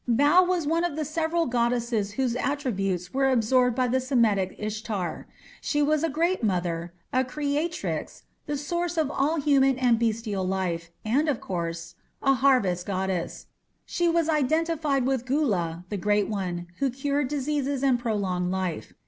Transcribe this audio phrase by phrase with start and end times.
[0.07, 5.27] Bau was one of the several goddesses whose attributes were absorbed by the Semitic Ishtar.
[5.61, 10.89] She was a "Great Mother", a creatrix, the source of all human and bestial life,
[11.05, 11.93] and, of course,
[12.23, 13.45] a harvest goddess.
[13.85, 18.93] She was identified with Gula, "the great one", who cured diseases and prolonged life.